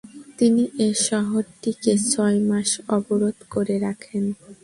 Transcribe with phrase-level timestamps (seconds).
[0.39, 4.23] তিনি এ শহরটিকে ছয় মাস অবরোধ করে রাখেন।